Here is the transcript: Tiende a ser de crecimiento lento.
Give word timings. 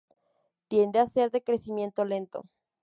Tiende 0.67 0.97
a 0.97 1.05
ser 1.05 1.29
de 1.29 1.43
crecimiento 1.43 2.03
lento. 2.05 2.39